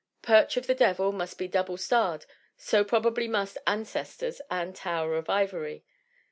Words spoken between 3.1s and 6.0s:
must Ancestors and Tower of Ivory.